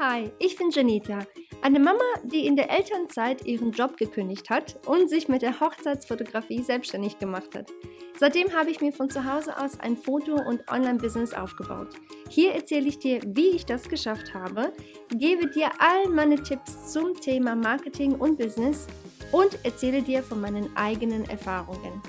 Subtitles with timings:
[0.00, 1.20] Hi, ich bin Janita,
[1.62, 6.64] eine Mama, die in der Elternzeit ihren Job gekündigt hat und sich mit der Hochzeitsfotografie
[6.64, 7.70] selbstständig gemacht hat.
[8.18, 11.90] Seitdem habe ich mir von zu Hause aus ein Foto- und Online-Business aufgebaut.
[12.28, 14.72] Hier erzähle ich dir, wie ich das geschafft habe,
[15.10, 18.88] gebe dir all meine Tipps zum Thema Marketing und Business
[19.30, 22.02] und erzähle dir von meinen eigenen Erfahrungen.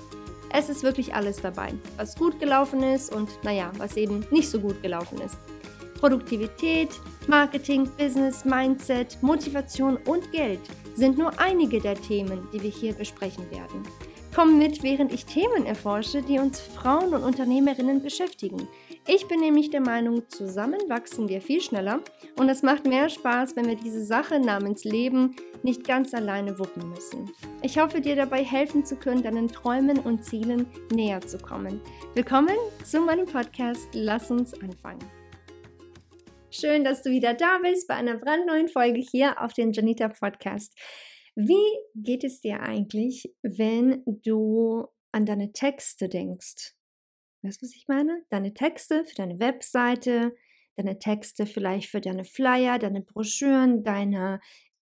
[0.52, 4.60] Es ist wirklich alles dabei, was gut gelaufen ist und naja, was eben nicht so
[4.60, 5.38] gut gelaufen ist.
[6.00, 6.90] Produktivität,
[7.28, 10.60] Marketing, Business, Mindset, Motivation und Geld
[10.94, 13.84] sind nur einige der Themen, die wir hier besprechen werden.
[14.36, 18.68] Komm mit, während ich Themen erforsche, die uns Frauen und Unternehmerinnen beschäftigen.
[19.08, 22.02] Ich bin nämlich der Meinung, zusammen wachsen wir viel schneller
[22.38, 26.90] und es macht mehr Spaß, wenn wir diese Sache namens Leben nicht ganz alleine wuppen
[26.90, 27.32] müssen.
[27.62, 31.80] Ich hoffe, dir dabei helfen zu können, deinen Träumen und Zielen näher zu kommen.
[32.14, 33.88] Willkommen zu meinem Podcast.
[33.94, 35.25] Lass uns anfangen.
[36.58, 40.74] Schön, dass du wieder da bist bei einer brandneuen Folge hier auf den Janita Podcast.
[41.36, 46.74] Wie geht es dir eigentlich, wenn du an deine Texte denkst?
[47.42, 48.24] Weißt du, was ich meine?
[48.30, 50.34] Deine Texte für deine Webseite,
[50.78, 54.40] deine Texte vielleicht für deine Flyer, deine Broschüren, deine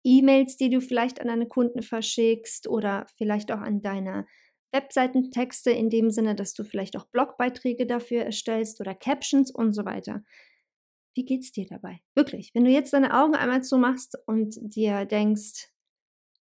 [0.03, 4.27] E-Mails, die du vielleicht an deine Kunden verschickst oder vielleicht auch an deine
[4.73, 9.85] Webseitentexte in dem Sinne, dass du vielleicht auch Blogbeiträge dafür erstellst oder Captions und so
[9.85, 10.25] weiter.
[11.15, 12.01] Wie geht's dir dabei?
[12.15, 12.51] Wirklich.
[12.55, 15.69] Wenn du jetzt deine Augen einmal zumachst und dir denkst,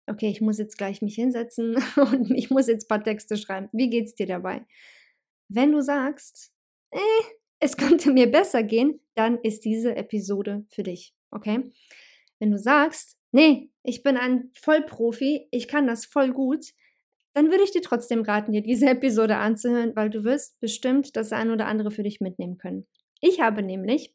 [0.07, 3.69] okay, ich muss jetzt gleich mich hinsetzen und ich muss jetzt ein paar Texte schreiben.
[3.73, 4.65] Wie geht's dir dabei?
[5.49, 6.53] Wenn du sagst,
[6.93, 7.25] eh,
[7.59, 11.15] es könnte mir besser gehen, dann ist diese Episode für dich.
[11.31, 11.73] Okay?
[12.39, 16.67] Wenn du sagst, nee, ich bin ein Vollprofi, ich kann das voll gut,
[17.33, 21.33] dann würde ich dir trotzdem raten, dir diese Episode anzuhören, weil du wirst bestimmt das
[21.33, 22.87] ein oder andere für dich mitnehmen können.
[23.21, 24.15] Ich habe nämlich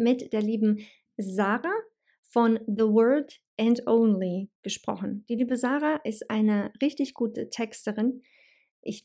[0.00, 1.78] mit der lieben Sarah
[2.22, 5.24] von The Word and Only gesprochen.
[5.28, 8.22] Die liebe Sarah ist eine richtig gute Texterin.
[8.82, 9.04] Ich,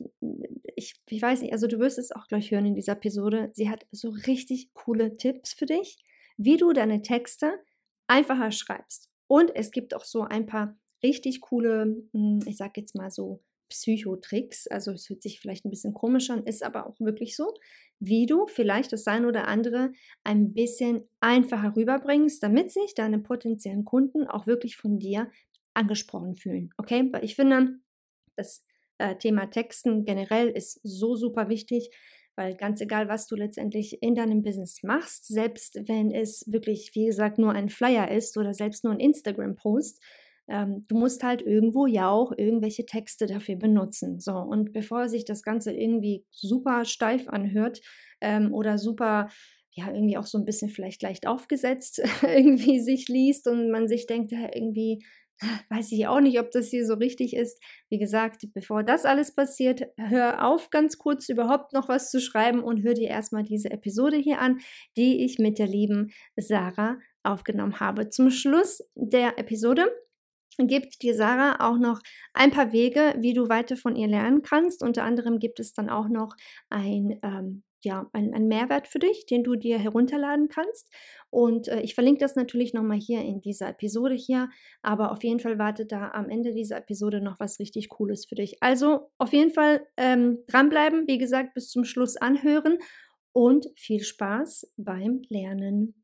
[0.76, 3.52] ich, ich weiß nicht, also du wirst es auch gleich hören in dieser Episode.
[3.54, 5.98] Sie hat so richtig coole Tipps für dich,
[6.38, 7.60] wie du deine Texte
[8.08, 9.10] einfacher schreibst.
[9.28, 13.44] Und es gibt auch so ein paar richtig coole, hm, ich sag jetzt mal so
[13.70, 14.68] Psychotricks.
[14.68, 17.54] Also es hört sich vielleicht ein bisschen komisch an, ist aber auch wirklich so,
[18.00, 19.92] wie du vielleicht das ein oder andere
[20.24, 25.30] ein bisschen einfacher rüberbringst, damit sich deine potenziellen Kunden auch wirklich von dir
[25.74, 26.70] angesprochen fühlen.
[26.78, 27.80] Okay, weil ich finde,
[28.36, 28.66] das
[28.98, 31.90] äh, Thema Texten generell ist so super wichtig,
[32.36, 37.06] weil ganz egal, was du letztendlich in deinem Business machst, selbst wenn es wirklich, wie
[37.06, 40.02] gesagt, nur ein Flyer ist oder selbst nur ein Instagram-Post,
[40.48, 44.20] ähm, du musst halt irgendwo ja auch irgendwelche Texte dafür benutzen.
[44.20, 47.82] So, und bevor sich das Ganze irgendwie super steif anhört
[48.22, 49.30] ähm, oder super,
[49.72, 54.08] ja, irgendwie auch so ein bisschen vielleicht leicht aufgesetzt irgendwie sich liest und man sich
[54.08, 55.04] denkt, irgendwie,
[55.70, 57.62] weiß ich auch nicht, ob das hier so richtig ist.
[57.90, 62.64] Wie gesagt, bevor das alles passiert, hör auf, ganz kurz überhaupt noch was zu schreiben
[62.64, 64.60] und hör dir erstmal diese Episode hier an,
[64.96, 68.10] die ich mit der lieben Sarah aufgenommen habe.
[68.10, 69.88] Zum Schluss der Episode
[70.58, 72.02] gibt dir Sarah auch noch
[72.34, 74.84] ein paar Wege, wie du weiter von ihr lernen kannst.
[74.84, 76.36] Unter anderem gibt es dann auch noch
[76.70, 80.92] ein, ähm, ja, ein, ein Mehrwert für dich, den du dir herunterladen kannst.
[81.30, 84.50] Und äh, ich verlinke das natürlich nochmal hier in dieser Episode hier.
[84.82, 88.36] Aber auf jeden Fall wartet da am Ende dieser Episode noch was richtig Cooles für
[88.36, 88.58] dich.
[88.62, 92.80] Also auf jeden Fall ähm, dranbleiben, wie gesagt, bis zum Schluss anhören
[93.34, 96.02] und viel Spaß beim Lernen.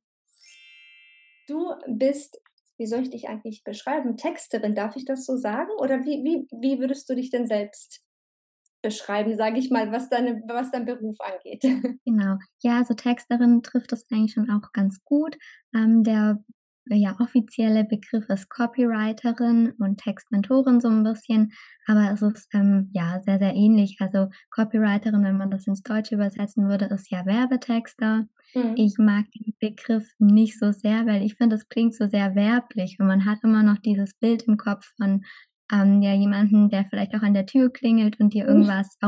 [1.47, 2.39] Du bist
[2.81, 4.17] wie soll ich dich eigentlich beschreiben?
[4.17, 5.69] Texterin, darf ich das so sagen?
[5.77, 8.01] Oder wie, wie, wie würdest du dich denn selbst
[8.81, 11.61] beschreiben, sage ich mal, was, deine, was dein Beruf angeht?
[12.05, 12.37] Genau.
[12.63, 15.37] Ja, also Texterin trifft das eigentlich schon auch ganz gut.
[15.75, 16.43] Ähm, der
[16.89, 21.53] ja, offizielle Begriff ist Copywriterin und Textmentorin so ein bisschen,
[21.85, 23.97] aber es ist ähm, ja sehr, sehr ähnlich.
[23.99, 28.27] Also Copywriterin, wenn man das ins Deutsche übersetzen würde, ist ja Werbetexter.
[28.53, 28.73] Mhm.
[28.75, 32.97] Ich mag den Begriff nicht so sehr, weil ich finde, es klingt so sehr werblich
[32.99, 35.23] und man hat immer noch dieses Bild im Kopf von
[35.71, 39.07] ähm, ja, jemanden, der vielleicht auch an der Tür klingelt und dir irgendwas mhm.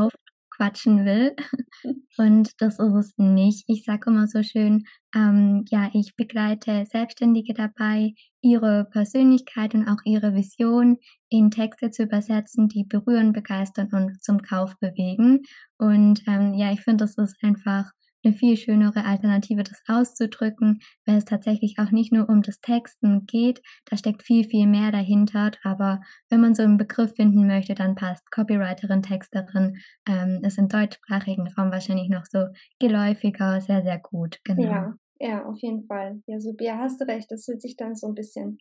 [0.54, 1.34] Aufquatschen will.
[2.18, 3.64] Und das ist es nicht.
[3.68, 4.84] Ich sage immer so schön,
[5.14, 10.98] ähm, ja, ich begleite Selbstständige dabei, ihre Persönlichkeit und auch ihre Vision
[11.28, 15.42] in Texte zu übersetzen, die berühren, begeistern und zum Kauf bewegen.
[15.78, 17.90] Und ähm, ja, ich finde, das ist einfach
[18.24, 23.26] eine viel schönere Alternative, das auszudrücken, weil es tatsächlich auch nicht nur um das Texten
[23.26, 25.52] geht, da steckt viel, viel mehr dahinter.
[25.62, 26.00] Aber
[26.30, 29.76] wenn man so einen Begriff finden möchte, dann passt Copywriterin, Texterin,
[30.08, 32.46] ähm, ist im deutschsprachigen Raum wahrscheinlich noch so
[32.78, 34.38] geläufiger, sehr, sehr gut.
[34.44, 34.62] Genau.
[34.62, 36.22] Ja, Ja, auf jeden Fall.
[36.26, 37.30] Ja, so, ja, hast du recht.
[37.30, 38.58] Das fühlt sich dann so ein bisschen,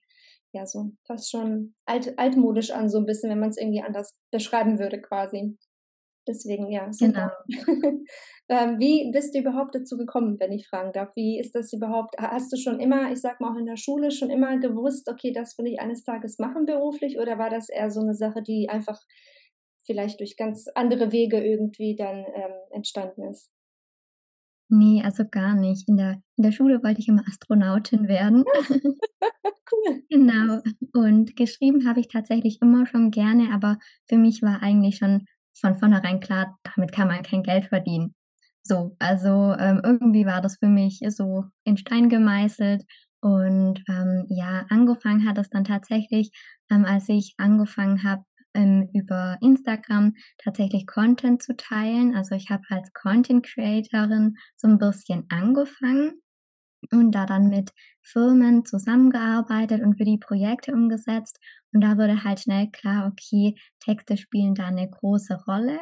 [0.54, 4.18] ja, so fast schon alt, altmodisch an, so ein bisschen, wenn man es irgendwie anders
[4.32, 5.58] beschreiben würde, quasi.
[6.28, 7.30] Deswegen, ja, Genau.
[8.50, 11.10] ähm, wie bist du überhaupt dazu gekommen, wenn ich fragen darf?
[11.16, 12.16] Wie ist das überhaupt?
[12.20, 15.10] Ha- Hast du schon immer, ich sag mal auch in der Schule, schon immer gewusst,
[15.10, 17.20] okay, das will ich eines Tages machen beruflich?
[17.20, 19.00] Oder war das eher so eine Sache, die einfach
[19.86, 23.52] vielleicht durch ganz andere Wege irgendwie dann ähm, entstanden ist?
[24.70, 25.88] Ne, also gar nicht.
[25.88, 28.44] In der in der Schule wollte ich immer Astronautin werden.
[29.72, 30.04] Cool.
[30.10, 30.62] Genau.
[30.94, 35.26] Und geschrieben habe ich tatsächlich immer schon gerne, aber für mich war eigentlich schon
[35.64, 38.16] von vornherein klar, damit kann man kein Geld verdienen.
[38.64, 42.84] So, also, ähm, irgendwie war das für mich so in Stein gemeißelt
[43.22, 46.32] und, ähm, ja, angefangen hat es dann tatsächlich,
[46.72, 48.24] ähm, als ich angefangen habe,
[48.56, 52.16] ähm, über Instagram tatsächlich Content zu teilen.
[52.16, 56.22] Also, ich habe als Content Creatorin so 'n bisschen angefangen
[56.92, 57.72] und da dann mit
[58.02, 61.40] Firmen zusammengearbeitet und für die Projekte umgesetzt.
[61.74, 65.80] Und da wurde halt schnell klar, okay, Texte spielen da 'ne große Rolle.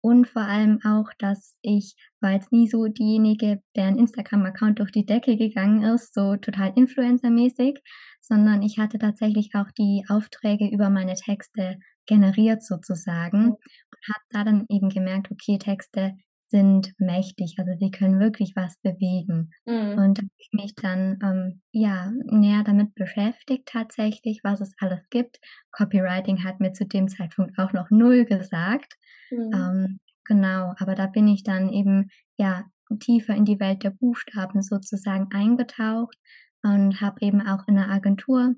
[0.00, 5.04] Und vor allem auch, dass ich war jetzt nie so diejenige, deren Instagram-Account durch die
[5.06, 7.80] Decke gegangen ist, so total influencermäßig,
[8.20, 13.56] sondern ich hatte tatsächlich auch die Aufträge über meine Texte generiert sozusagen Mhm.
[13.90, 16.14] und habe da dann eben gemerkt, okay, Texte
[16.50, 19.50] sind mächtig, also die können wirklich was bewegen.
[19.66, 20.04] Mhm.
[20.04, 25.00] Und da habe ich mich dann, ähm, ja, näher damit beschäftigt tatsächlich, was es alles
[25.10, 25.38] gibt.
[25.72, 28.94] Copywriting hat mir zu dem Zeitpunkt auch noch null gesagt.
[29.30, 29.52] Mhm.
[29.54, 32.64] Ähm, genau, aber da bin ich dann eben, ja,
[33.00, 36.16] tiefer in die Welt der Buchstaben sozusagen eingetaucht
[36.62, 38.54] und habe eben auch in 'ner Agentur,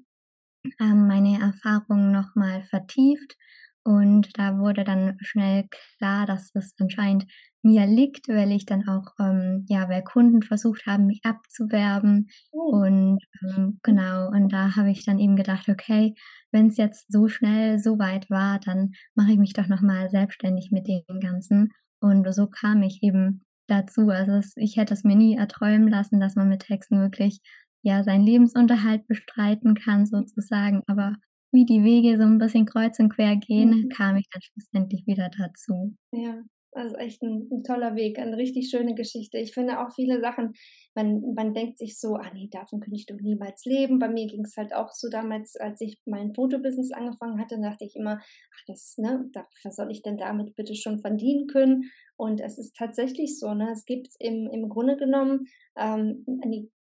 [0.80, 3.36] ähm, meine Erfahrungen noch mal vertieft.
[3.84, 5.66] Und da wurde dann schnell
[5.98, 7.26] klar, dass es anscheinend
[7.62, 12.28] mir liegt, weil ich dann auch, ähm, ja weil Kunden versucht haben, mich abzuwerben.
[12.52, 12.72] Oh.
[12.82, 16.14] Und, ähm, genau, und da habe ich dann eben gedacht: „Okay,
[16.52, 20.70] wenn's jetzt so schnell so weit war, dann mache ich mich doch noch mal selbstständig
[20.70, 24.08] mit dem Ganzen.“ Und so kam ich eben dazu.
[24.10, 27.40] Also, es ich hätte es mir nie erträumen lassen, dass man mit Texten wirklich,
[27.82, 30.82] ja, seinen Lebensunterhalt bestreiten kann sozusagen.
[30.86, 31.16] Aber
[31.52, 33.96] wie die Wege so 'n bisschen kreuz und quer gehen, Mhm.
[33.96, 35.96] kam ich dann schlussendlich wieder dazu.
[36.12, 36.42] Ja,
[36.72, 39.38] also echt 'n 'n toller Weg, eine richtig schöne Geschichte.
[39.38, 40.52] Ich finde auch viele Sachen
[40.94, 44.26] man man denkt sich so: „Ah ne, davon könnte ich doch niemals leben.“ Bei mir
[44.26, 48.62] ging's halt auch so damals, als ich mein Fotobusiness angefangen hatte, dachte ich immer: „Ach,
[48.66, 49.30] das ne,
[49.62, 51.84] was soll ich denn damit bitte schon verdienen können?“
[52.16, 53.70] Und es ist tatsächlich so, ne?
[53.72, 55.46] Es gibt im im Grunde genommen,
[55.76, 56.26] ähm,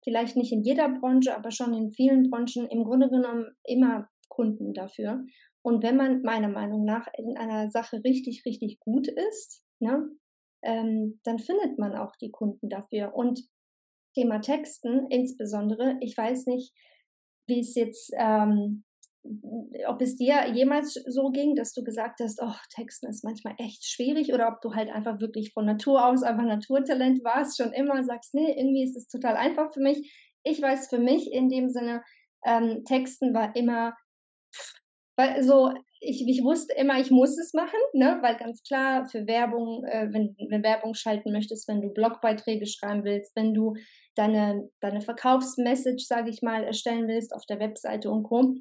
[0.03, 4.75] vielleicht nicht in jeder Branche, aber schon in vielen Branchen im Grunde genommen immer Kunden
[4.75, 5.25] dafür.
[5.62, 10.08] Und wenn man meiner Meinung nach in einer Sache richtig, richtig gut ist, ne,
[10.62, 13.14] ähm, dann findet man auch die Kunden dafür.
[13.14, 13.42] Und
[14.14, 16.72] Thema Texten insbesondere, ich weiß nicht,
[17.48, 18.84] wie's jetzt, ähm
[19.86, 23.84] ob es dir jemals so ging, dass du gesagt hast: „Oh, Texten ist manchmal echt
[23.86, 28.02] schwierig“, oder ob du halt einfach wirklich von Natur aus einfach Naturtalent warst, schon immer
[28.04, 30.12] sagst: „Ne, irgendwie ist es total einfach für mich.“
[30.44, 32.02] Ich weiß für mich in dem Sinne,
[32.46, 33.94] ähm, Texten war immer
[35.19, 39.26] weil so ich ich wusste immer, ich muss es machen, ne, weil ganz klar für
[39.29, 43.75] Werbung äh, wenn wenn Werbung schalten möchtest, wenn du Blogbeiträge schreiben willst, wenn du
[44.17, 48.54] deine deine Verkaufsmessage, sage ich mal, erstellen willst auf der Webseite und Co.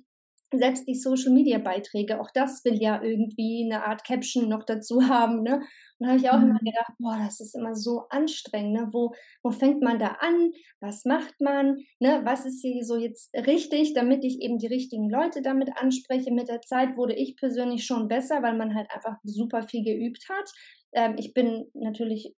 [0.53, 5.62] Selbst die Social-Media-Beiträge, auch das will ja irgendwie 'ne Art Caption noch dazu haben, ne?
[6.00, 6.60] Und da habe ich auch immer Mhm.
[6.63, 8.89] gedacht: „Boah, das ist immer so anstrengend, ne?
[8.92, 9.13] Wo
[9.44, 10.51] wo fängt man da an?
[10.80, 12.22] Was macht man, ne?
[12.24, 16.50] Was ist hier so jetzt richtig, damit ich eben die richtigen Leute damit anspreche?“ Mit
[16.50, 20.50] der Zeit wurde ich persönlich schon besser, weil man halt einfach super viel geübt hat.
[20.94, 22.34] Ähm, ich bin natürlich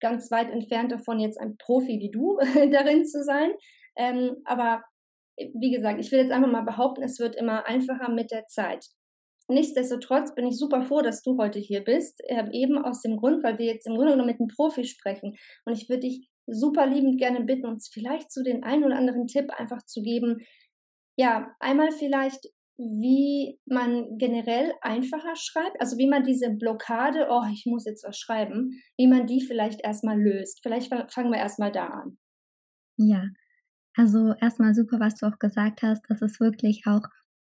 [0.00, 2.38] ganz weit entfernt davon, jetzt ein Profi wie du
[2.72, 3.52] darin zu sein.
[3.96, 4.84] Ähm, aber,
[5.38, 8.86] wie gesagt, ich will jetzt einfach mal behaupten, es wird immer einfacher mit der Zeit.
[9.48, 12.22] Nichtsdestotrotz bin ich super froh, dass du heute hier bist,
[12.52, 15.36] eben aus dem Grund, weil wir jetzt im Grunde genommen mit 'nem Profi sprechen.
[15.66, 19.26] Und ich würde dich super liebend gerne bitten, uns vielleicht so den einen oder anderen
[19.26, 20.38] Tipp einfach zu geben.
[21.16, 22.46] Ja, einmal vielleicht,
[22.78, 28.18] wie man generell einfacher schreibt, also wie man diese Blockade: „Oh, ich muss jetzt was
[28.18, 30.60] schreiben“, wie man die vielleicht erst mal löst.
[30.62, 32.18] Vielleicht fa fangen wir erst mal da an.
[32.98, 33.28] Ja,
[33.96, 37.02] also erst mal super, was du auch gesagt hast, dass es wirklich auch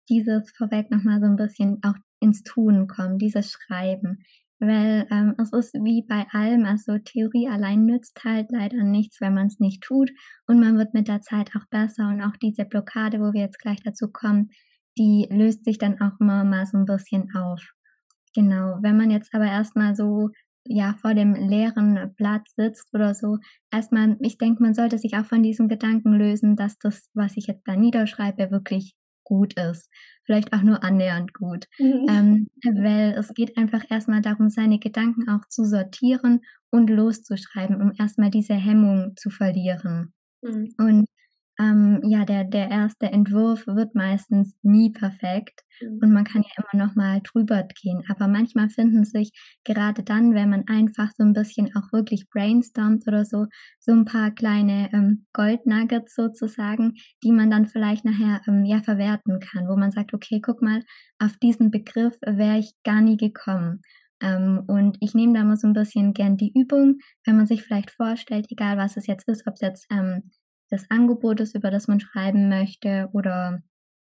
[0.09, 4.21] dieses vorweg noch mal so 'n bisschen auch ins Tun kommen, dieses Schreiben.
[4.61, 9.35] Weil, ähm, es ist wie bei allem, also Theorie allein nützt halt leider nichts, wenn
[9.35, 10.11] man's nicht tut
[10.47, 13.59] und man wird mit der Zeit auch besser und auch diese Blockade, wo wir jetzt
[13.61, 14.51] gleich dazu kommen,
[14.99, 17.63] die löst sich dann auch immer mal so 'n bisschen auf.
[18.35, 20.31] Genau, wenn man jetzt aber erst mal so
[20.67, 23.39] ja vor dem leeren Blatt sitzt oder so,
[23.73, 27.47] erstmal, ich denke, man sollte sich auch von diesem Gedanken lösen, dass das, was ich
[27.49, 29.91] jetzt da niederschreibe, wirklich gut ist.
[30.25, 31.67] Vielleicht auch nur annähernd gut.
[31.79, 32.07] Mhm.
[32.09, 36.41] Ähm, weil es geht einfach erstmal darum, seine Gedanken auch zu sortieren
[36.71, 40.13] und loszuschreiben, um erstmal diese Hemmung zu verlieren.
[40.43, 40.75] Mhm.
[40.79, 41.07] Und
[41.59, 45.99] ähm, ja, der, der erste Entwurf wird meistens nie perfekt mhm.
[46.03, 48.03] und man kann ja immer noch mal drüber gehen.
[48.09, 49.31] Aber manchmal finden sich
[49.65, 53.47] gerade dann, wenn man einfach so ein bisschen auch wirklich brainstormt oder so,
[53.79, 59.39] so ein paar kleine ähm, Goldnuggets sozusagen, die man dann vielleicht nachher ähm, ja verwerten
[59.39, 60.83] kann, wo man sagt, okay, guck mal,
[61.19, 63.83] auf diesen Begriff wäre ich gar nie gekommen.
[64.21, 67.63] Ähm, und ich nehme da mal so ein bisschen gern die Übung, wenn man sich
[67.63, 70.31] vielleicht vorstellt, egal was es jetzt ist, ob es jetzt ähm,
[70.71, 73.63] des Angebotes, über das man schreiben möchte oder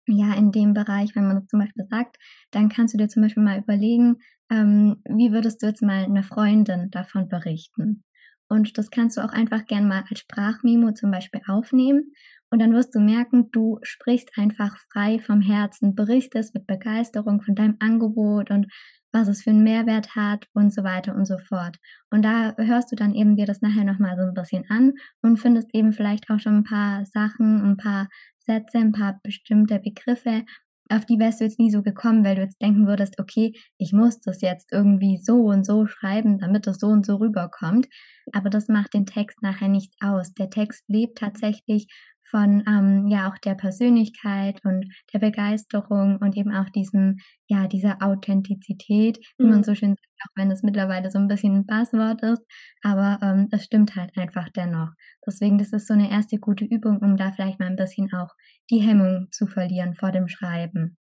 [0.08, 2.18] ja, in dem Bereich, wenn man das zum Beispiel sagt,
[2.52, 4.18] dann kannst du dir zum Beispiel mal überlegen,
[4.52, 8.04] ähm, wie würdest du jetzt mal einer Freundin davon berichten?
[8.48, 12.14] Und das kannst du auch einfach gern mal als Sprachmemo zum Beispiel aufnehmen.
[12.50, 17.54] Und dann wirst du merken, du sprichst einfach frei vom Herzen, berichtest mit Begeisterung von
[17.54, 18.66] deinem Angebot und
[19.12, 21.78] was es für einen Mehrwert hat und so weiter und so fort.
[22.10, 25.38] Und da hörst du dann eben dir das nachher nochmal so ein bisschen an und
[25.38, 30.44] findest eben vielleicht auch schon ein paar Sachen, ein paar Sätze, ein paar bestimmte Begriffe,
[30.92, 33.94] auf die wärst du jetzt nie so gekommen, weil du jetzt denken würdest, okay, ich
[33.94, 37.88] muss das jetzt irgendwie so und so schreiben, damit es so und so rüberkommt.
[38.34, 40.34] Aber das macht den Text nachher nicht aus.
[40.34, 41.88] Der Text lebt tatsächlich
[42.30, 47.18] von ähm, ja auch der Persönlichkeit und der Begeisterung und eben auch diesem,
[47.48, 49.50] ja, dieser Authentizität, wie mhm.
[49.50, 52.44] man so schön sagt, auch wenn es mittlerweile so ein bisschen ein Passwort ist,
[52.84, 54.90] aber ähm, es stimmt halt einfach dennoch.
[55.26, 58.34] Deswegen, das ist so eine erste gute Übung, um da vielleicht mal ein bisschen auch
[58.70, 60.98] die Hemmung zu verlieren vor dem Schreiben.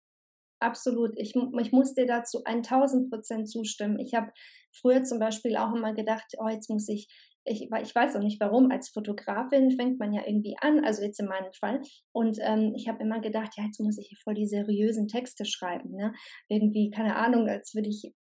[0.65, 1.13] Absolut.
[1.17, 3.99] Ich, ich muss dir dazu 1000 Prozent zustimmen.
[3.99, 4.33] Ich habe
[4.73, 7.09] früher zum Beispiel auch immer gedacht, oh, jetzt muss ich
[7.47, 11.21] ich, ich weiß auch nicht warum, als Fotografin fängt man ja irgendwie an, also jetzt
[11.21, 11.83] in meinem Fall.
[12.13, 15.45] Und ähm, ich habe immer gedacht, ja, jetzt muss ich hier voll die seriösen Texte
[15.45, 15.91] schreiben.
[15.91, 16.15] Ne?
[16.49, 18.15] Irgendwie, keine Ahnung, als würde ich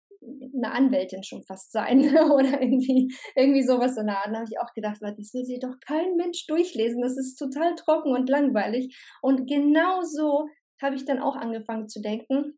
[0.56, 2.00] eine Anwältin schon fast sein
[2.32, 4.28] oder irgendwie, irgendwie sowas in der Art.
[4.28, 7.02] Da habe ich auch gedacht, das will sich doch kein Mensch durchlesen.
[7.02, 8.98] Das ist total trocken und langweilig.
[9.22, 10.48] Und genau so
[10.82, 12.58] habe ich dann auch angefangen zu denken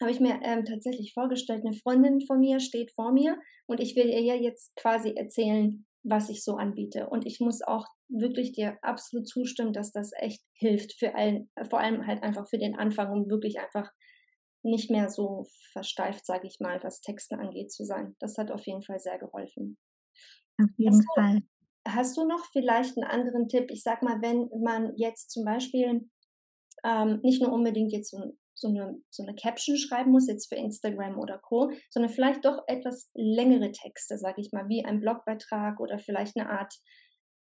[0.00, 3.96] habe ich mir ähm, tatsächlich vorgestellt, eine Freundin von mir steht vor mir und ich
[3.96, 7.08] will ihr ja jetzt quasi erzählen, was ich so anbiete.
[7.08, 11.80] Und ich muss auch wirklich dir absolut zustimmen, dass das echt hilft für allen, vor
[11.80, 13.90] allem halt einfach für den Anfang, um wirklich einfach
[14.62, 18.16] nicht mehr so versteift, sage ich mal, was Texte angeht zu sein.
[18.18, 19.78] Das hat auf jeden Fall sehr geholfen.
[20.60, 21.40] Auf jeden hast Fall.
[21.40, 23.70] Du, hast du noch vielleicht einen anderen Tipp?
[23.70, 26.08] Ich sag mal, wenn man jetzt zum Beispiel
[26.86, 28.18] ähm, nicht nur unbedingt jetzt so
[28.56, 32.64] so eine, so eine Caption schreiben muss, jetzt für Instagram oder Co., sondern vielleicht doch
[32.66, 36.74] etwas längere Texte, sage ich mal, wie ein Blogbeitrag oder vielleicht eine Art,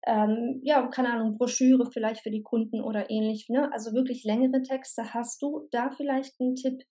[0.07, 3.49] ähm, ja, keine Ahnung, Broschüre vielleicht für die Kunden oder ähnlich.
[3.49, 3.73] Ne?
[3.73, 5.15] Also wirklich längere Texte.
[5.15, 6.83] Hast du da vielleicht einen Tipp,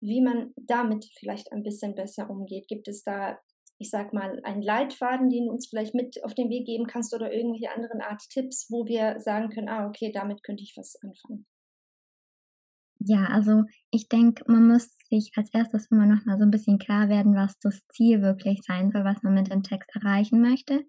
[0.00, 2.68] wie man damit vielleicht ein bisschen besser umgeht?
[2.68, 3.38] Gibt es da,
[3.78, 7.14] ich sag mal, einen Leitfaden, den du uns vielleicht mit auf den Weg geben kannst
[7.14, 10.96] oder irgendwelche anderen Art Tipps, wo wir sagen können, ah, okay, damit könnte ich was
[11.02, 11.46] anfangen?
[12.98, 16.78] Ja, also ich denke, man muss sich als erstes immer noch mal so ein bisschen
[16.78, 20.84] klar werden, was das Ziel wirklich sein soll, was man mit dem Text erreichen möchte.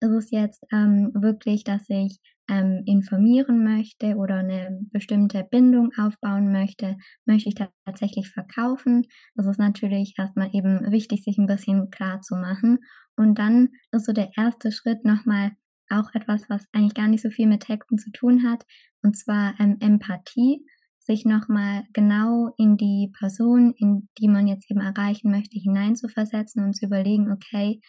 [0.00, 6.50] Ist es jetzt ähm, wirklich, dass ich ähm, informieren möchte oder eine bestimmte Bindung aufbauen
[6.50, 6.96] möchte?
[7.26, 9.06] Möchte ich tatsächlich verkaufen?
[9.34, 12.78] Das ist natürlich erstmal eben wichtig, sich ein bisschen klar zu machen.
[13.16, 15.52] Und dann ist so der erste Schritt nochmal
[15.90, 18.64] auch etwas, was eigentlich gar nicht so viel mit Texten zu tun hat,
[19.02, 20.64] und zwar ähm, Empathie
[21.10, 26.74] sich nochmal genau in die Person, in die man jetzt eben erreichen möchte, hineinzuversetzen und
[26.74, 27.80] zu überlegen, okay,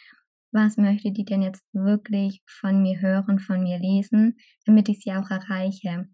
[0.51, 5.13] was möchte die denn jetzt wirklich von mir hören, von mir lesen, damit ich sie
[5.13, 6.07] auch erreiche.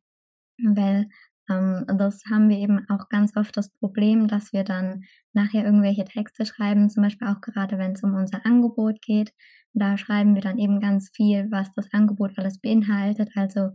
[0.62, 1.08] Weil
[1.50, 6.04] ähm, das haben wir eben auch ganz oft das Problem, dass wir dann nachher irgendwelche
[6.04, 9.32] Texte schreiben, zum Beispiel auch gerade wenn es um unser Angebot geht.
[9.74, 13.30] Da schreiben wir dann eben ganz viel, was das Angebot alles beinhaltet.
[13.36, 13.70] Also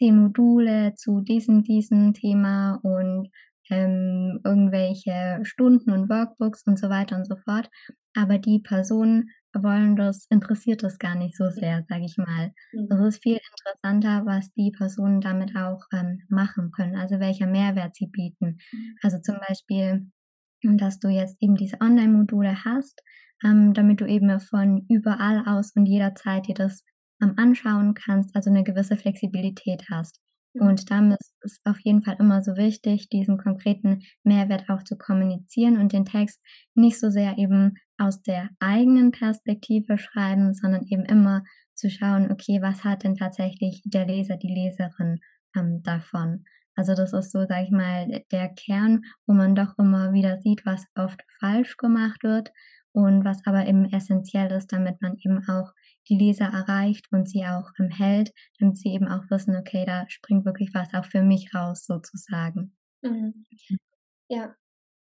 [0.00, 3.28] zehn Module zu diesem, diesem Thema und
[3.70, 7.68] ähm, irgendwelche Stunden und Workbooks und so weiter und so fort.
[8.14, 12.52] Aber die Personen wollen das, interessiert das gar nicht so sehr, sage ich mal.
[12.72, 12.88] Mhm.
[12.90, 17.94] Es ist viel interessanter, was die Personen damit auch ähm, machen können, also welcher Mehrwert
[17.94, 18.58] sie bieten.
[18.72, 18.96] Mhm.
[19.02, 20.10] Also zum Beispiel,
[20.62, 23.02] dass du jetzt eben diese Online-Module hast,
[23.44, 26.84] ähm, damit du eben von überall aus und jederzeit dir das
[27.20, 30.20] anschauen kannst, also eine gewisse Flexibilität hast.
[30.54, 30.66] Mhm.
[30.66, 34.96] Und damit ist es auf jeden Fall immer so wichtig, diesen konkreten Mehrwert auch zu
[34.96, 36.40] kommunizieren und den Text
[36.74, 41.42] nicht so sehr eben aus der eigenen Perspektive schreiben, sondern eben immer
[41.74, 45.18] zu schauen, okay, was hat denn tatsächlich der Leser, die Leserin
[45.56, 46.44] ähm, davon?
[46.76, 50.64] Also das ist so, sag ich mal, der Kern, wo man doch immer wieder sieht,
[50.64, 52.52] was oft falsch gemacht wird
[52.92, 55.72] und was aber eben essentiell ist, damit man eben auch
[56.08, 60.04] die Leser erreicht und sie auch ähm, hält, damit sie eben auch wissen, okay, da
[60.08, 62.76] springt wirklich was auch für mich raus, sozusagen.
[63.02, 63.46] Mhm.
[64.28, 64.54] Ja,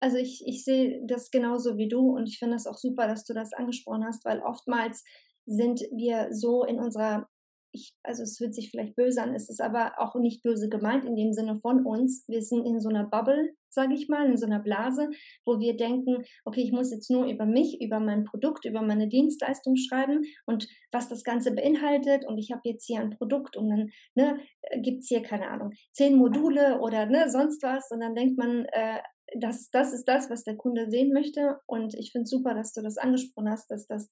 [0.00, 3.25] also ich, ich sehe das genauso wie du und ich finde es auch super, dass
[3.25, 5.05] du das angesprochen hast, weil oftmals
[5.47, 7.29] sind wir so in unserer
[7.73, 11.05] ich, also es hört sich vielleicht böse an, es ist aber auch nicht böse gemeint
[11.05, 12.25] in dem Sinne von uns.
[12.29, 15.09] Wir sind in so einer Bubble, sage ich mal, in so einer Blase,
[15.47, 19.09] wo wir denken, okay, ich muss jetzt nur über mich, über mein Produkt, über meine
[19.09, 22.26] Dienstleistung schreiben und was das Ganze beinhaltet.
[22.26, 24.38] Und ich habe jetzt hier ein Produkt und dann ne,
[24.83, 27.91] gibt es hier, keine Ahnung, zehn Module oder ne, sonst was.
[27.91, 28.99] Und dann denkt man, äh,
[29.38, 31.59] das, das ist das, was der Kunde sehen möchte.
[31.67, 34.11] Und ich finde super, dass du das angesprochen hast, dass das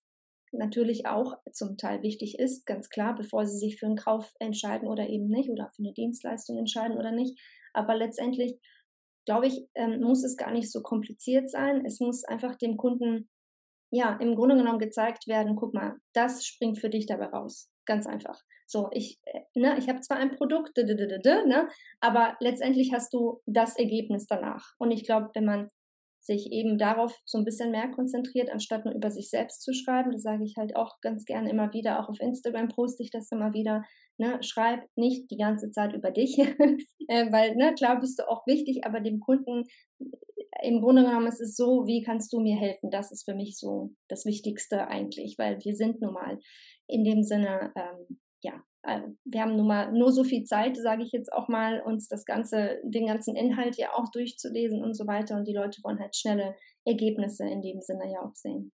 [0.52, 4.88] natürlich auch zum Teil wichtig ist, ganz klar, bevor sie sich für einen Kauf entscheiden
[4.88, 7.38] oder eben nicht oder für eine Dienstleistung entscheiden oder nicht.
[7.73, 8.59] Aber letztendlich,
[9.26, 11.85] glaube ich, ähm, muss es gar nicht so kompliziert sein.
[11.87, 13.28] Es muss einfach dem Kunden,
[13.92, 17.71] ja, im Grunde genommen gezeigt werden, guck mal, das springt für dich dabei raus.
[17.87, 18.40] Ganz einfach.
[18.66, 21.69] So, ich, äh, ne, ich habe zwar ein Produkt, ne,
[22.00, 24.75] aber letztendlich hast du das Ergebnis danach.
[24.78, 25.69] Und ich glaube, wenn man
[26.21, 30.12] sich eben darauf so ein bisschen mehr konzentriert, anstatt nur über sich selbst zu schreiben.
[30.12, 32.00] Das sage ich halt auch ganz gerne immer wieder.
[32.00, 33.83] Auch auf Instagram poste ich das immer wieder.
[34.19, 34.39] Ne?
[34.43, 36.39] Schreib nicht die ganze Zeit über dich,
[37.09, 39.65] äh, weil ne, klar bist du auch wichtig, aber dem Kunden
[40.62, 42.91] im Grunde genommen ist es so, wie kannst du mir helfen?
[42.91, 46.39] Das ist für mich so das Wichtigste eigentlich, weil wir sind nun mal
[46.87, 51.02] in dem Sinne ähm, ja, äh, wir haben nun mal nur so viel Zeit, sage
[51.02, 55.06] ich jetzt auch mal, uns das ganze, den ganzen Inhalt ja auch durchzulesen und so
[55.06, 55.37] weiter.
[55.37, 56.54] Und die Leute wollen halt schnelle
[56.85, 58.73] Ergebnisse in dem Sinne ja auch sehen.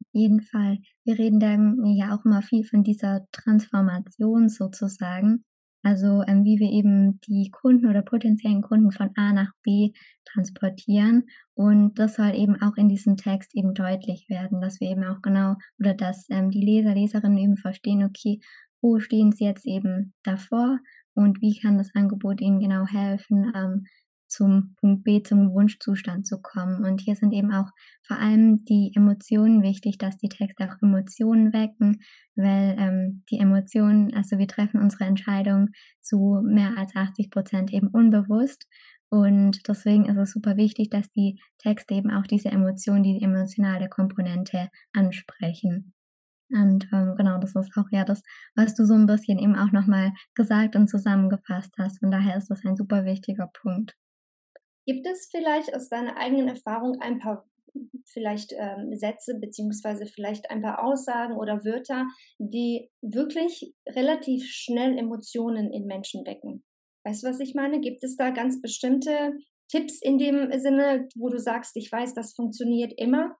[0.00, 0.78] Auf jeden Fall.
[1.04, 1.52] Wir reden da
[1.84, 5.44] ja auch immer viel von dieser Transformation sozusagen.
[5.82, 9.92] Also ähm, wie wir eben die Kunden oder potenziellen Kunden von A nach B
[10.24, 11.24] transportieren.
[11.54, 15.22] Und das soll eben auch in diesem Text eben deutlich werden, dass wir eben auch
[15.22, 18.40] genau oder dass ähm, die Leser, Leserinnen eben verstehen, okay,
[18.80, 20.78] wo stehen sie jetzt eben davor
[21.14, 23.84] und wie kann das Angebot ihnen genau helfen, ähm,
[24.28, 26.84] zum Punkt B, zum Wunschzustand zu kommen.
[26.84, 27.70] Und hier sind eben auch
[28.02, 32.00] vor allem die Emotionen wichtig, dass die Texte auch Emotionen wecken,
[32.36, 37.88] weil ähm, die Emotionen, also wir treffen unsere Entscheidung zu mehr als 80 Prozent eben
[37.88, 38.66] unbewusst.
[39.10, 43.88] Und deswegen ist es super wichtig, dass die Texte eben auch diese Emotion, die emotionale
[43.88, 45.94] Komponente ansprechen.
[46.50, 48.22] Und ähm, genau, das ist auch ja das,
[48.54, 52.00] was du so ein bisschen eben auch nochmal gesagt und zusammengefasst hast.
[52.00, 53.94] Von daher ist das ein super wichtiger Punkt.
[54.88, 57.44] Gibt es vielleicht aus deiner eigenen Erfahrung ein paar
[58.06, 62.06] vielleicht ähm, Sätze beziehungsweise vielleicht ein paar Aussagen oder Wörter,
[62.38, 66.64] die wirklich relativ schnell Emotionen in Menschen wecken?
[67.04, 67.82] Weißt du, was ich meine?
[67.82, 69.34] Gibt es da ganz bestimmte
[69.70, 73.36] Tipps in dem Sinne, wo du sagst, ich weiß, das funktioniert immer?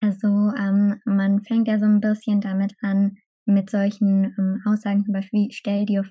[0.00, 5.12] Also ähm, man fängt ja so ein bisschen damit an, mit solchen ähm, Aussagen zum
[5.12, 6.04] Beispiel, stell dir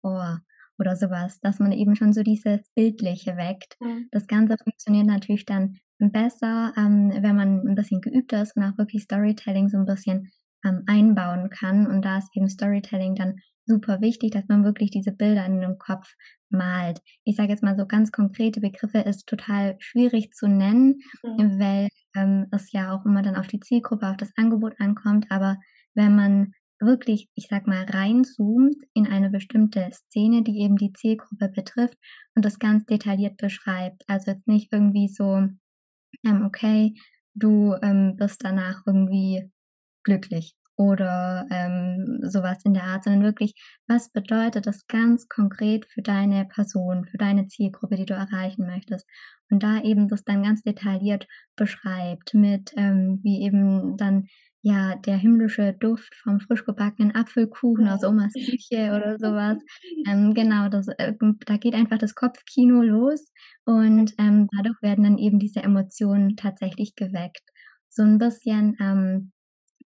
[0.00, 0.42] vor
[0.78, 3.76] oder sowas, dass man eben schon so dieses Bildliche weckt.
[3.80, 4.08] Mhm.
[4.10, 8.78] Das Ganze funktioniert natürlich dann besser, ähm, wenn man ein bisschen geübter ist und auch
[8.78, 10.30] wirklich Storytelling so ein bisschen
[10.64, 11.86] ähm, einbauen kann.
[11.86, 13.36] Und da ist eben Storytelling dann
[13.66, 16.14] super wichtig, dass man wirklich diese Bilder in den Kopf
[16.50, 17.00] malt.
[17.24, 21.60] Ich sage jetzt mal so ganz konkrete Begriffe ist total schwierig zu nennen, mhm.
[21.60, 25.26] weil ähm, es ja auch immer dann auf die Zielgruppe, auf das Angebot ankommt.
[25.30, 25.58] Aber
[25.94, 31.48] wenn man wirklich, ich sag mal, reinzoomt in eine bestimmte Szene, die eben die Zielgruppe
[31.48, 31.98] betrifft
[32.34, 34.04] und das ganz detailliert beschreibt.
[34.06, 35.48] Also jetzt nicht irgendwie so,
[36.24, 36.94] ähm, okay,
[37.34, 39.50] du ähm, bist danach irgendwie
[40.04, 43.54] glücklich oder ähm, sowas in der Art, sondern wirklich,
[43.88, 49.04] was bedeutet das ganz konkret für deine Person, für deine Zielgruppe, die du erreichen möchtest.
[49.50, 54.28] Und da eben das dann ganz detailliert beschreibt mit, ähm, wie eben dann
[54.62, 59.58] ja, der himmlische Duft vom frisch gebackenen Apfelkuchen aus Omas Küche oder sowas.
[60.06, 61.14] Ähm, genau, das, äh,
[61.46, 63.32] da geht einfach das Kopfkino los
[63.64, 67.42] und ähm, dadurch werden dann eben diese Emotionen tatsächlich geweckt.
[67.88, 69.32] So ein bisschen ähm,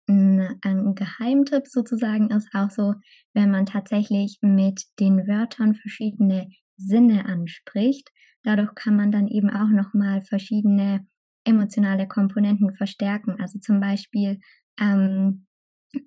[0.07, 2.95] ein, ein Geheimtipp sozusagen ist auch so,
[3.33, 8.09] wenn man tatsächlich mit den Wörtern verschiedene Sinne anspricht.
[8.43, 11.05] Dadurch kann man dann eben auch nochmal verschiedene
[11.43, 13.35] emotionale Komponenten verstärken.
[13.39, 14.39] Also zum Beispiel,
[14.79, 15.45] ähm,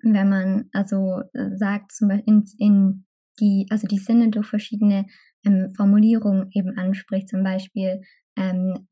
[0.01, 3.05] wenn man also äh, sagt, zum Beispiel in, in
[3.39, 5.05] die, also die Sinne durch verschiedene
[5.45, 7.29] ähm, Formulierungen eben anspricht.
[7.29, 8.01] Zum Beispiel,
[8.37, 8.87] ähm,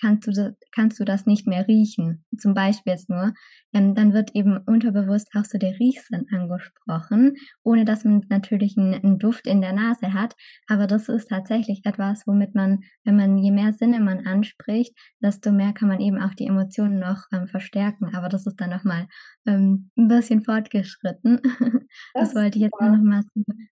[0.00, 3.32] kannst du, kannst du das nicht mehr riechen, zum Beispiel jetzt nur,
[3.72, 8.94] ähm, dann wird eben unterbewusst auch so der Riechsinn angesprochen, ohne dass man natürlich einen,
[8.94, 10.34] einen, Duft in der Nase hat.
[10.66, 15.52] Aber das ist tatsächlich etwas, womit man, wenn man je mehr Sinne man anspricht, desto
[15.52, 18.14] mehr kann man eben auch die Emotionen noch ähm, verstärken.
[18.14, 19.06] Aber das ist dann nochmal
[19.46, 21.40] ähm, ein bisschen fortgeschritten.
[22.14, 23.22] Das, das wollte ich jetzt nur nochmal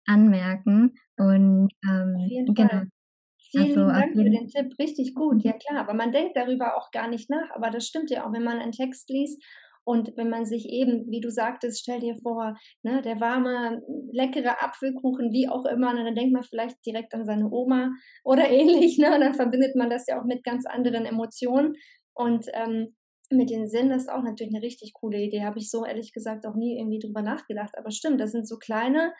[0.06, 0.92] anmerken.
[1.16, 2.82] Und ähm, genau.
[3.50, 6.90] Vielen also, Dank für den Tipp, richtig gut, ja klar, aber man denkt darüber auch
[6.90, 9.42] gar nicht nach, aber das stimmt ja auch, wenn man einen Text liest
[9.84, 14.62] und wenn man sich eben, wie du sagtest, stell dir vor, ne, der warme, leckere
[14.62, 17.90] Apfelkuchen, wie auch immer, ne, dann denkt man vielleicht direkt an seine Oma
[18.24, 21.74] oder ähnlich, ne, und dann verbindet man das ja auch mit ganz anderen Emotionen
[22.14, 22.94] und ähm,
[23.30, 25.44] mit den Sinn, das ist auch natürlich eine richtig coole Idee.
[25.44, 27.76] Habe ich so ehrlich gesagt auch nie irgendwie drüber nachgedacht.
[27.76, 29.12] Aber stimmt, das sind so kleine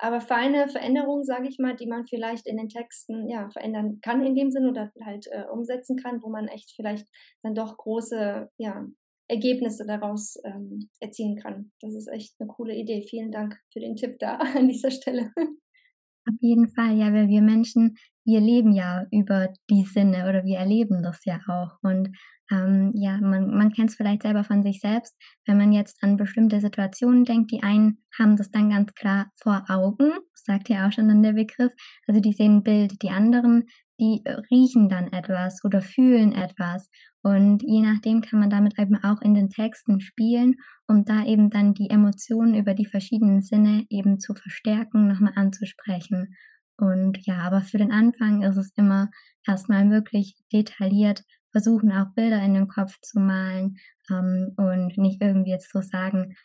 [0.00, 4.24] aber feine Veränderungen, sage ich mal, die man vielleicht in den Texten ja, verändern kann
[4.24, 7.06] in dem Sinn oder halt äh, umsetzen kann, wo man echt vielleicht
[7.42, 8.86] dann doch große ja,
[9.28, 11.70] Ergebnisse daraus ähm, erzielen kann.
[11.80, 13.06] Das ist echt eine coole Idee.
[13.08, 15.32] Vielen Dank für den Tipp da an dieser Stelle.
[15.36, 20.58] Auf jeden Fall, ja, weil wir Menschen, wir leben ja über die Sinne oder wir
[20.58, 21.78] erleben das ja auch.
[21.82, 22.10] Und
[22.50, 26.16] ähm, ja, man, man kennt es vielleicht selber von sich selbst, wenn man jetzt an
[26.16, 30.92] bestimmte Situationen denkt, die einen haben das dann ganz klar vor Augen, sagt ja auch
[30.92, 31.72] schon dann der Begriff,
[32.06, 33.66] also die sehen ein Bild, die anderen,
[34.00, 36.88] die riechen dann etwas oder fühlen etwas
[37.22, 40.56] und je nachdem kann man damit eben auch in den Texten spielen,
[40.88, 46.34] um da eben dann die Emotionen über die verschiedenen Sinne eben zu verstärken, nochmal anzusprechen.
[46.80, 49.10] Und ja, aber für den Anfang ist es immer
[49.46, 53.78] erstmal wirklich detailliert versuchen auch Bilder in den Kopf zu malen
[54.10, 56.36] ähm, und nicht irgendwie jetzt so sagen,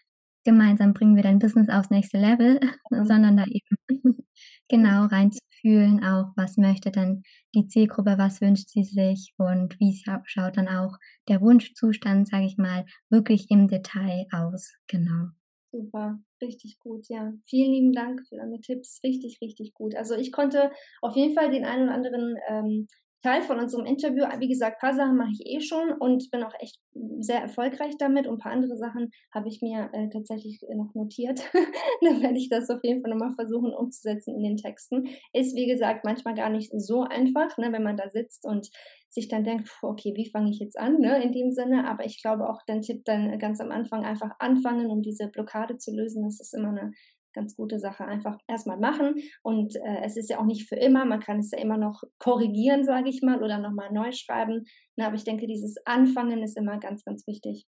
[0.44, 2.60] gemeinsam bringen wir dein Business aufs nächste Level,
[2.92, 3.06] mhm.
[3.06, 3.78] sondern da eben
[4.70, 10.58] genau reinzufühlen, auch was möchte denn die Zielgruppe, was wünscht sie sich und wie schaut
[10.58, 14.74] dann auch der Wunschzustand, sage ich mal, wirklich im Detail aus.
[14.88, 15.30] Genau.
[15.72, 17.34] Super, richtig gut, ja.
[17.46, 19.96] Vielen lieben Dank für deine Tipps, richtig, richtig gut.
[19.96, 22.88] Also ich konnte auf jeden Fall den einen oder anderen ähm,
[23.26, 24.24] Teil von unserem Interview.
[24.38, 26.80] Wie gesagt, ein paar Sachen mache ich eh schon und bin auch echt
[27.20, 28.28] sehr erfolgreich damit.
[28.28, 31.42] Und ein paar andere Sachen habe ich mir äh, tatsächlich noch notiert.
[32.02, 35.08] Dann werde ich das auf jeden Fall nochmal versuchen umzusetzen in den Texten.
[35.34, 38.70] Ist, wie gesagt, manchmal gar nicht so einfach, ne, wenn man da sitzt und
[39.10, 41.90] sich dann denkt, okay, wie fange ich jetzt an, ne, in dem Sinne.
[41.90, 45.78] Aber ich glaube auch, den Tipp dann ganz am Anfang einfach anfangen, um diese Blockade
[45.78, 46.24] zu lösen.
[46.24, 46.92] Das ist immer eine
[47.36, 48.06] ganz gute Sache.
[48.06, 49.16] Einfach erstmal machen.
[49.44, 51.06] Und äh, es ist ja auch nicht für immer.
[51.06, 54.66] Man kann es ja immer noch korrigieren, sage ich mal, oder nochmal neu schreiben.
[54.96, 57.68] Na, aber ich denke, dieses Anfangen ist immer ganz, ganz wichtig.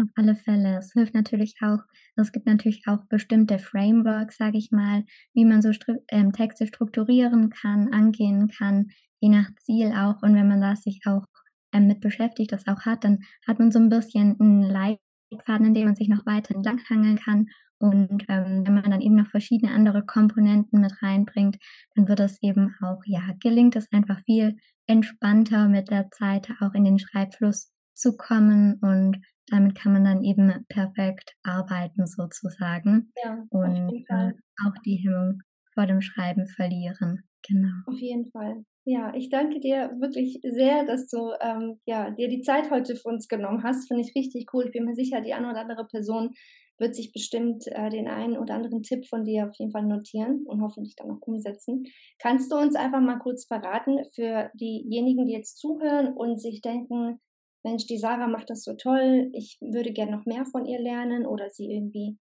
[0.00, 0.78] Auf alle Fälle.
[0.78, 1.80] Es hilft natürlich auch,
[2.14, 6.68] es gibt natürlich auch bestimmte Frameworks, sage ich mal, wie man so stru ähm, Texte
[6.68, 10.22] strukturieren kann, angehen kann, je nach Ziel auch.
[10.22, 11.24] Und wenn man da sich auch
[11.72, 15.74] ähm, mit beschäftigt, das auch hat, dann hat man so ein bisschen einen Leitfaden, in
[15.74, 19.72] dem man sich noch weiter entlanghangeln kann und ähm, wenn man dann eben noch verschiedene
[19.72, 21.58] andere Komponenten mit reinbringt,
[21.94, 26.74] dann wird es eben auch, ja, gelingt es einfach viel entspannter mit der Zeit auch
[26.74, 29.18] in den Schreibfluss zu kommen und
[29.50, 34.32] damit kann man dann eben perfekt arbeiten sozusagen ja, und äh,
[34.64, 35.40] auch die Hemmung
[35.74, 37.22] vor dem Schreiben verlieren.
[37.46, 37.72] Genau.
[37.86, 38.64] Auf jeden Fall.
[38.84, 43.08] Ja, ich danke dir wirklich sehr, dass du ähm, ja, dir die Zeit heute für
[43.08, 43.86] uns genommen hast.
[43.86, 44.64] Finde ich richtig cool.
[44.66, 46.30] Ich bin mir sicher, die eine oder andere Person
[46.78, 50.44] wird sich bestimmt äh, den einen oder anderen Tipp von dir auf jeden Fall notieren
[50.46, 51.84] und hoffentlich dann auch umsetzen.
[52.18, 57.20] Kannst du uns einfach mal kurz verraten für diejenigen, die jetzt zuhören und sich denken,
[57.64, 61.26] Mensch, die Sarah macht das so toll, ich würde gerne noch mehr von ihr lernen
[61.26, 62.16] oder sie irgendwie,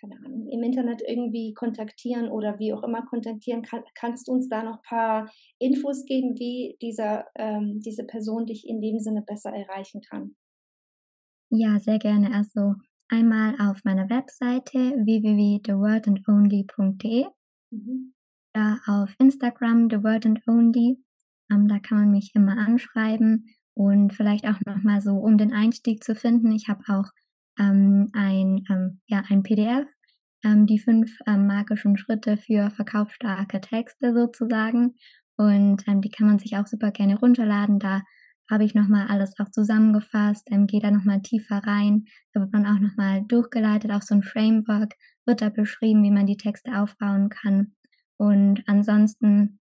[0.00, 4.48] keine Ahnung, im Internet irgendwie kontaktieren oder wie auch immer kontaktieren, kann, kannst du uns
[4.48, 9.22] da noch ein paar Infos geben, wie dieser, ähm, diese Person dich in dem Sinne
[9.22, 10.36] besser erreichen kann?
[11.50, 12.32] Ja, sehr gerne.
[12.34, 12.74] Also
[13.08, 17.26] einmal auf meiner Webseite www.thewordandonly.de
[17.70, 18.14] mhm.
[18.54, 20.98] oder auf Instagram The Word and Only.
[21.50, 26.04] Ähm, da kann man mich immer anschreiben und vielleicht auch nochmal so, um den Einstieg
[26.04, 26.52] zu finden.
[26.52, 27.10] Ich habe auch
[27.58, 29.88] ähm, ein, ähm, ja, ein PDF,
[30.44, 34.94] ähm, die fünf ähm, magischen Schritte für verkaufsstarke Texte sozusagen.
[35.36, 37.78] Und ähm, die kann man sich auch super gerne runterladen.
[37.78, 38.02] Da
[38.50, 42.04] habe ich nochmal alles auch zusammengefasst, ähm, gehe da nochmal tiefer rein.
[42.32, 44.94] Da wird man auch nochmal durchgeleitet, auch so ein Framework
[45.26, 47.74] wird da beschrieben, wie man die Texte aufbauen kann.
[48.16, 49.60] Und ansonsten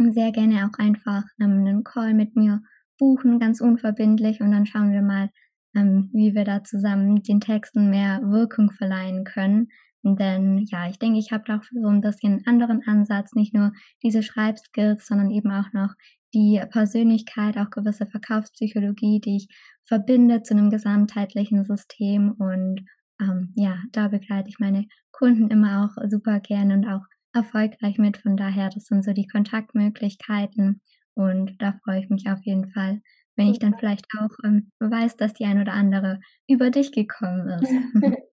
[0.00, 2.62] sehr gerne auch einfach ähm, einen Call mit mir
[2.98, 4.40] buchen, ganz unverbindlich.
[4.40, 5.30] Und dann schauen wir mal,
[5.74, 9.68] ähm, wie wir da zusammen den Texten mehr Wirkung verleihen können.
[10.04, 13.52] Denn ja, ich denke, ich habe da auch so ein bisschen einen anderen Ansatz, nicht
[13.52, 13.72] nur
[14.02, 15.94] diese Schreibskills, sondern eben auch noch
[16.34, 19.48] die Persönlichkeit, auch gewisse Verkaufspsychologie, die ich
[19.84, 22.32] verbinde zu einem gesamtheitlichen System.
[22.32, 22.84] Und
[23.20, 28.18] ähm, ja, da begleite ich meine Kunden immer auch super gerne und auch erfolgreich mit.
[28.18, 30.80] Von daher, das sind so die Kontaktmöglichkeiten.
[31.14, 33.00] Und da freue ich mich auf jeden Fall,
[33.36, 37.48] wenn ich dann vielleicht auch ähm, weiß, dass die ein oder andere über dich gekommen
[37.48, 37.72] ist.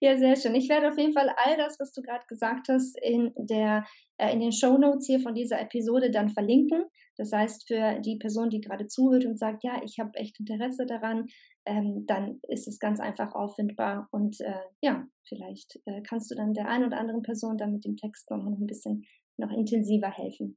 [0.00, 0.54] Ja, sehr schön.
[0.54, 3.84] Ich werde auf jeden Fall all das, was du gerade gesagt hast, in, der,
[4.16, 6.84] äh, in den Show Notes hier von dieser Episode dann verlinken.
[7.16, 10.86] Das heißt, für die Person, die gerade zuhört und sagt, ja, ich habe echt Interesse
[10.86, 11.26] daran,
[11.66, 14.08] ähm, dann ist es ganz einfach auffindbar.
[14.12, 17.84] Und äh, ja, vielleicht äh, kannst du dann der einen oder anderen Person dann mit
[17.84, 19.04] dem Text noch ein bisschen
[19.36, 20.56] noch intensiver helfen.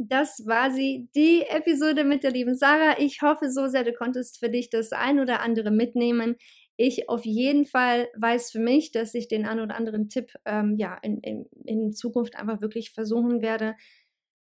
[0.00, 3.00] Das war sie, die Episode mit der lieben Sarah.
[3.00, 6.36] Ich hoffe so sehr, du konntest für dich das ein oder andere mitnehmen
[6.78, 10.76] ich auf jeden Fall weiß für mich, dass ich den einen oder anderen Tipp ähm,
[10.78, 13.74] ja, in, in, in Zukunft einfach wirklich versuchen werde,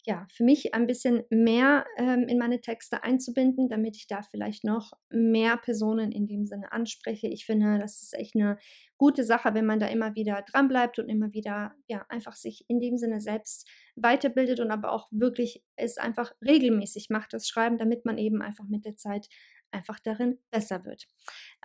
[0.06, 4.64] ja, für mich ein bisschen mehr ähm, in meine Texte einzubinden, damit ich da vielleicht
[4.64, 7.28] noch mehr Personen in dem Sinne anspreche.
[7.28, 8.58] Ich finde, das ist echt eine
[8.98, 12.66] gute Sache, wenn man da immer wieder dran bleibt und immer wieder, ja, einfach sich
[12.68, 17.78] in dem Sinne selbst weiterbildet und aber auch wirklich es einfach regelmäßig macht, das Schreiben,
[17.78, 19.28] damit man eben einfach mit der Zeit
[19.76, 21.06] einfach darin besser wird.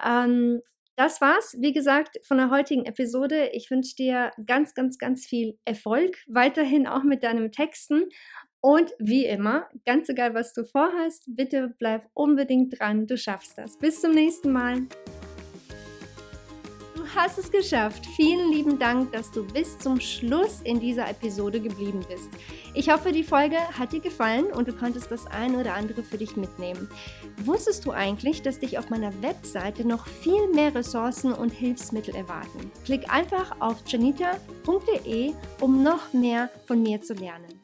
[0.05, 0.61] Ähm,
[0.97, 3.49] das war's, wie gesagt, von der heutigen Episode.
[3.55, 8.11] Ich wünsche dir ganz, ganz, ganz viel Erfolg weiterhin auch mit deinen Texten.
[8.61, 13.07] Und wie immer, ganz egal, was du vorhast, bitte bleib unbedingt dran.
[13.07, 13.79] Du schaffst das.
[13.79, 14.87] Bis zum nächsten Mal
[17.15, 18.07] hast es geschafft.
[18.17, 22.29] Vielen lieben Dank, dass du bis zum Schluss in dieser Episode geblieben bist.
[22.75, 26.19] Ich hoffe, die Folge hat dir gefallen und du konntest das eine oder andere für
[26.19, 26.89] dich mitnehmen.
[27.45, 32.71] Wusstest du eigentlich, dass dich auf meiner Webseite noch viel mehr Ressourcen und Hilfsmittel erwarten?
[32.85, 37.60] Klick einfach auf janita.de, um noch mehr von mir zu lernen.